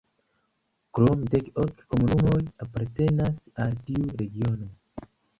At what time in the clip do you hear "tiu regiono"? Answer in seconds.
3.91-4.71